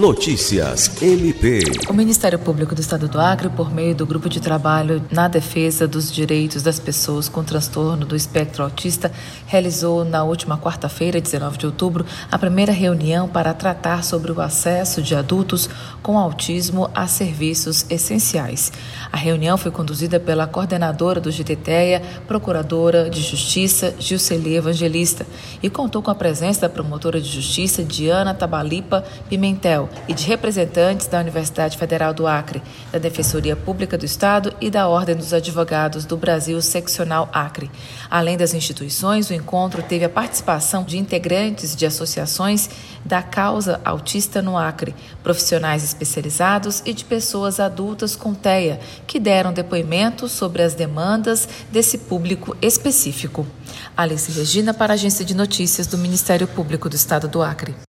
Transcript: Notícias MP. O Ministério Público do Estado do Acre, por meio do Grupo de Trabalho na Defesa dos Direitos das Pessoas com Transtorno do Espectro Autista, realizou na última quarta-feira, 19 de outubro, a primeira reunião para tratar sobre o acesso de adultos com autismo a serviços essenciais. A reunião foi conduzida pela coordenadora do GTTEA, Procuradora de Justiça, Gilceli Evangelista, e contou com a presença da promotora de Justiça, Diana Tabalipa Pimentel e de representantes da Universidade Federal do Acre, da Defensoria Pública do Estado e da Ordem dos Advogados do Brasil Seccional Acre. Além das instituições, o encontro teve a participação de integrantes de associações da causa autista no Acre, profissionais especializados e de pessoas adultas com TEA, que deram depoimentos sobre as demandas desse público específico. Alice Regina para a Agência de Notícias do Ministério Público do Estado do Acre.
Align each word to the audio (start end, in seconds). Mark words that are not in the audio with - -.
Notícias 0.00 1.02
MP. 1.02 1.60
O 1.86 1.92
Ministério 1.92 2.38
Público 2.38 2.74
do 2.74 2.80
Estado 2.80 3.06
do 3.06 3.20
Acre, 3.20 3.50
por 3.50 3.70
meio 3.70 3.94
do 3.94 4.06
Grupo 4.06 4.30
de 4.30 4.40
Trabalho 4.40 5.04
na 5.10 5.28
Defesa 5.28 5.86
dos 5.86 6.10
Direitos 6.10 6.62
das 6.62 6.78
Pessoas 6.78 7.28
com 7.28 7.44
Transtorno 7.44 8.06
do 8.06 8.16
Espectro 8.16 8.64
Autista, 8.64 9.12
realizou 9.46 10.02
na 10.02 10.24
última 10.24 10.56
quarta-feira, 10.56 11.20
19 11.20 11.58
de 11.58 11.66
outubro, 11.66 12.06
a 12.32 12.38
primeira 12.38 12.72
reunião 12.72 13.28
para 13.28 13.52
tratar 13.52 14.02
sobre 14.02 14.32
o 14.32 14.40
acesso 14.40 15.02
de 15.02 15.14
adultos 15.14 15.68
com 16.02 16.18
autismo 16.18 16.90
a 16.94 17.06
serviços 17.06 17.84
essenciais. 17.90 18.72
A 19.12 19.18
reunião 19.18 19.58
foi 19.58 19.70
conduzida 19.70 20.18
pela 20.18 20.46
coordenadora 20.46 21.20
do 21.20 21.30
GTTEA, 21.30 22.00
Procuradora 22.26 23.10
de 23.10 23.20
Justiça, 23.20 23.94
Gilceli 23.98 24.56
Evangelista, 24.56 25.26
e 25.62 25.68
contou 25.68 26.00
com 26.00 26.10
a 26.10 26.14
presença 26.14 26.62
da 26.62 26.70
promotora 26.70 27.20
de 27.20 27.28
Justiça, 27.28 27.84
Diana 27.84 28.32
Tabalipa 28.32 29.04
Pimentel 29.28 29.89
e 30.08 30.14
de 30.14 30.26
representantes 30.26 31.06
da 31.06 31.20
Universidade 31.20 31.76
Federal 31.78 32.12
do 32.12 32.26
Acre, 32.26 32.62
da 32.90 32.98
Defensoria 32.98 33.54
Pública 33.54 33.96
do 33.96 34.04
Estado 34.04 34.54
e 34.60 34.70
da 34.70 34.88
Ordem 34.88 35.14
dos 35.14 35.32
Advogados 35.32 36.04
do 36.04 36.16
Brasil 36.16 36.60
Seccional 36.60 37.28
Acre. 37.32 37.70
Além 38.10 38.36
das 38.36 38.54
instituições, 38.54 39.30
o 39.30 39.34
encontro 39.34 39.82
teve 39.82 40.04
a 40.04 40.08
participação 40.08 40.82
de 40.82 40.98
integrantes 40.98 41.76
de 41.76 41.86
associações 41.86 42.68
da 43.04 43.22
causa 43.22 43.80
autista 43.84 44.42
no 44.42 44.56
Acre, 44.56 44.94
profissionais 45.22 45.84
especializados 45.84 46.82
e 46.84 46.92
de 46.92 47.04
pessoas 47.04 47.60
adultas 47.60 48.16
com 48.16 48.34
TEA, 48.34 48.80
que 49.06 49.18
deram 49.18 49.52
depoimentos 49.52 50.32
sobre 50.32 50.62
as 50.62 50.74
demandas 50.74 51.48
desse 51.70 51.98
público 51.98 52.56
específico. 52.60 53.46
Alice 53.96 54.30
Regina 54.32 54.74
para 54.74 54.92
a 54.92 54.94
Agência 54.94 55.24
de 55.24 55.34
Notícias 55.34 55.86
do 55.86 55.98
Ministério 55.98 56.46
Público 56.46 56.88
do 56.88 56.96
Estado 56.96 57.28
do 57.28 57.42
Acre. 57.42 57.89